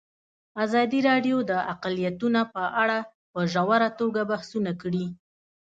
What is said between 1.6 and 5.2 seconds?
اقلیتونه په اړه په ژوره توګه بحثونه کړي.